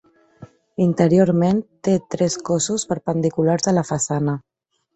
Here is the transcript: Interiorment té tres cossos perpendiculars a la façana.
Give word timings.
Interiorment 0.85 1.59
té 1.89 1.95
tres 2.15 2.39
cossos 2.49 2.89
perpendiculars 2.93 3.73
a 3.73 3.77
la 3.79 3.87
façana. 3.93 4.39